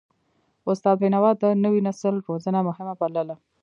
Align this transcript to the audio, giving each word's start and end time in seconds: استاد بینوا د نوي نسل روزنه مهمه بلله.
استاد 0.71 0.95
بینوا 1.01 1.31
د 1.41 1.43
نوي 1.63 1.81
نسل 1.87 2.15
روزنه 2.27 2.59
مهمه 2.69 2.93
بلله. 3.01 3.35